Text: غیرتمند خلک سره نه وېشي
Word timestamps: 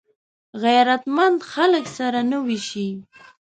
غیرتمند 0.63 1.39
خلک 1.51 1.85
سره 1.97 2.19
نه 2.31 2.37
وېشي 2.45 2.89